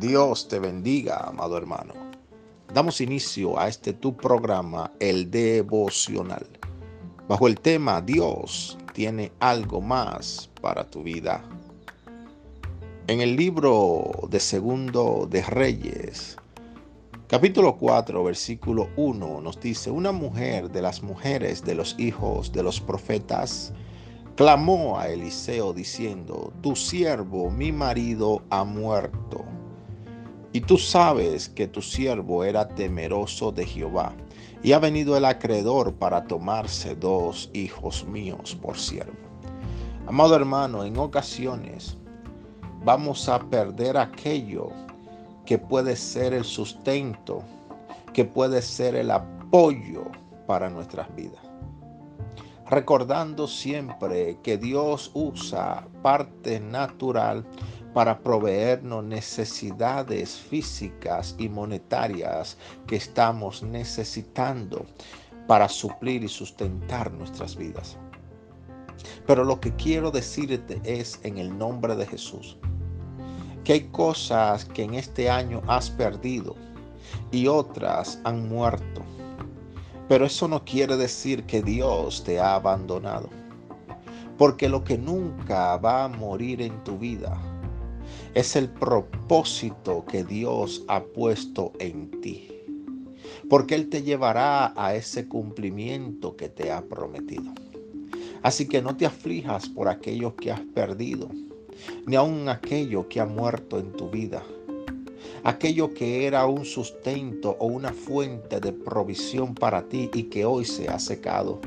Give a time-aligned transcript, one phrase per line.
[0.00, 1.94] Dios te bendiga, amado hermano.
[2.72, 6.46] Damos inicio a este tu programa, el devocional,
[7.28, 11.44] bajo el tema Dios tiene algo más para tu vida.
[13.06, 16.36] En el libro de Segundo de Reyes,
[17.28, 22.64] capítulo 4, versículo 1, nos dice, una mujer de las mujeres de los hijos de
[22.64, 23.72] los profetas,
[24.34, 29.44] clamó a Eliseo diciendo, tu siervo, mi marido, ha muerto
[30.54, 34.14] y tú sabes que tu siervo era temeroso de Jehová,
[34.62, 39.16] y ha venido el acreedor para tomarse dos hijos míos por siervo.
[40.06, 41.98] Amado hermano, en ocasiones
[42.84, 44.68] vamos a perder aquello
[45.44, 47.42] que puede ser el sustento,
[48.12, 50.04] que puede ser el apoyo
[50.46, 51.42] para nuestras vidas.
[52.70, 57.44] Recordando siempre que Dios usa parte natural
[57.94, 64.84] para proveernos necesidades físicas y monetarias que estamos necesitando
[65.46, 67.96] para suplir y sustentar nuestras vidas.
[69.26, 72.56] Pero lo que quiero decirte es en el nombre de Jesús,
[73.62, 76.56] que hay cosas que en este año has perdido
[77.30, 79.02] y otras han muerto.
[80.08, 83.30] Pero eso no quiere decir que Dios te ha abandonado.
[84.36, 87.40] Porque lo que nunca va a morir en tu vida
[88.34, 92.48] es el propósito que Dios ha puesto en ti.
[93.48, 97.52] Porque Él te llevará a ese cumplimiento que te ha prometido.
[98.42, 101.30] Así que no te aflijas por aquello que has perdido,
[102.06, 104.42] ni aun aquello que ha muerto en tu vida.
[105.44, 110.64] Aquello que era un sustento o una fuente de provisión para ti y que hoy
[110.64, 111.60] se ha secado.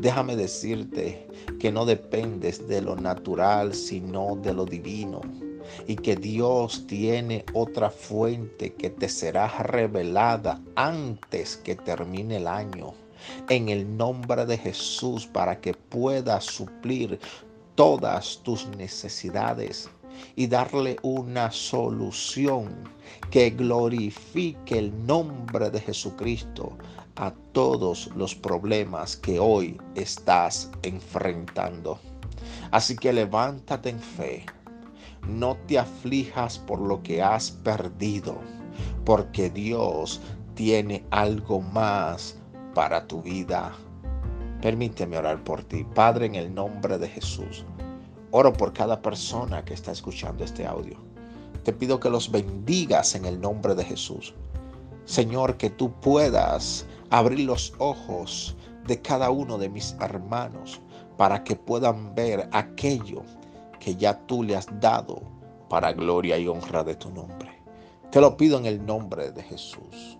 [0.00, 1.26] Déjame decirte
[1.58, 5.20] que no dependes de lo natural, sino de lo divino
[5.86, 12.94] y que Dios tiene otra fuente que te será revelada antes que termine el año.
[13.48, 17.18] En el nombre de Jesús para que puedas suplir
[17.74, 19.88] todas tus necesidades
[20.36, 22.72] y darle una solución
[23.30, 26.76] que glorifique el nombre de Jesucristo
[27.16, 31.98] a todos los problemas que hoy estás enfrentando.
[32.70, 34.46] Así que levántate en fe
[35.28, 38.36] no te aflijas por lo que has perdido,
[39.04, 40.20] porque Dios
[40.54, 42.36] tiene algo más
[42.74, 43.72] para tu vida.
[44.60, 47.64] Permíteme orar por ti, Padre, en el nombre de Jesús.
[48.30, 50.96] Oro por cada persona que está escuchando este audio.
[51.64, 54.34] Te pido que los bendigas en el nombre de Jesús.
[55.04, 58.56] Señor, que tú puedas abrir los ojos
[58.86, 60.80] de cada uno de mis hermanos
[61.16, 63.22] para que puedan ver aquello
[63.84, 65.20] que ya tú le has dado
[65.68, 67.50] para gloria y honra de tu nombre.
[68.10, 70.18] Te lo pido en el nombre de Jesús.